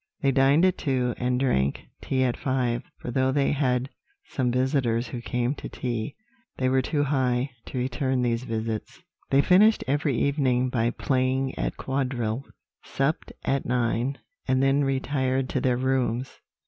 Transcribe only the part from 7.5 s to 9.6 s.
to return these visits. They